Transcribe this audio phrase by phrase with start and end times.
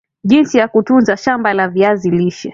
[0.23, 2.49] jinsi ya kutunza shamba la viazi lishe